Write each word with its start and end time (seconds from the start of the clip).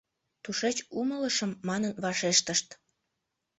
Тушеч 0.43 0.77
«Умылышым» 0.99 1.51
манын 1.67 1.93
вашештышт. 2.03 2.67